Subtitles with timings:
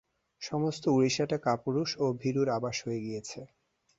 [0.41, 3.39] সমস্ত উড়িষ্যাটা কাপুরুষ ও ভীরুর আবাস হয়ে গিয়েছে।